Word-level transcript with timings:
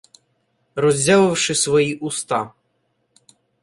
Роззявивши 0.75 1.55
свої 1.55 1.95
уста: 1.95 2.51